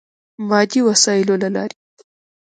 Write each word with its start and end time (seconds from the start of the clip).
مادي 0.49 0.79
وسایلو 0.89 1.35
له 1.43 1.49
لارې. 1.55 1.75